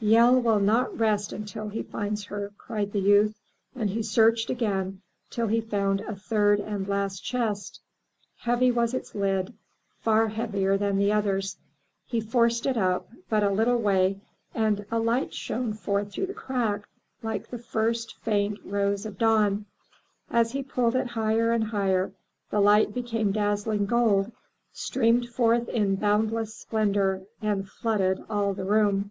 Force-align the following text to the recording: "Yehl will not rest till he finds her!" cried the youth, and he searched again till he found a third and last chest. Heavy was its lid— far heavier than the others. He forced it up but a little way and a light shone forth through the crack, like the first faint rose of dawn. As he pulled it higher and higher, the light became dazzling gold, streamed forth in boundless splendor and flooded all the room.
"Yehl 0.00 0.40
will 0.40 0.60
not 0.60 0.96
rest 1.00 1.34
till 1.46 1.68
he 1.68 1.82
finds 1.82 2.26
her!" 2.26 2.52
cried 2.56 2.92
the 2.92 3.00
youth, 3.00 3.34
and 3.74 3.90
he 3.90 4.04
searched 4.04 4.48
again 4.48 5.02
till 5.30 5.48
he 5.48 5.60
found 5.60 6.00
a 6.02 6.14
third 6.14 6.60
and 6.60 6.86
last 6.86 7.24
chest. 7.24 7.80
Heavy 8.36 8.70
was 8.70 8.94
its 8.94 9.16
lid— 9.16 9.52
far 10.04 10.28
heavier 10.28 10.76
than 10.78 10.96
the 10.96 11.10
others. 11.10 11.56
He 12.06 12.20
forced 12.20 12.66
it 12.66 12.76
up 12.76 13.08
but 13.28 13.42
a 13.42 13.50
little 13.50 13.78
way 13.78 14.20
and 14.54 14.86
a 14.92 15.00
light 15.00 15.34
shone 15.34 15.72
forth 15.72 16.12
through 16.12 16.26
the 16.26 16.34
crack, 16.34 16.84
like 17.24 17.48
the 17.50 17.58
first 17.58 18.16
faint 18.22 18.60
rose 18.64 19.04
of 19.04 19.18
dawn. 19.18 19.66
As 20.30 20.52
he 20.52 20.62
pulled 20.62 20.94
it 20.94 21.08
higher 21.18 21.50
and 21.50 21.64
higher, 21.64 22.12
the 22.50 22.60
light 22.60 22.94
became 22.94 23.32
dazzling 23.32 23.86
gold, 23.86 24.30
streamed 24.72 25.28
forth 25.30 25.68
in 25.68 25.96
boundless 25.96 26.54
splendor 26.54 27.24
and 27.42 27.68
flooded 27.68 28.22
all 28.30 28.54
the 28.54 28.62
room. 28.64 29.10